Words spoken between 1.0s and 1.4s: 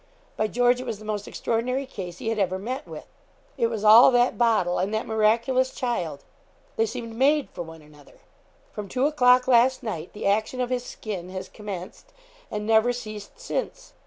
most